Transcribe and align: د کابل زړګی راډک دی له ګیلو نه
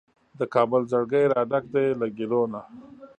د 0.39 0.41
کابل 0.53 0.81
زړګی 0.91 1.23
راډک 1.33 1.63
دی 1.73 1.87
له 1.99 2.07
ګیلو 2.17 2.43
نه 2.53 2.61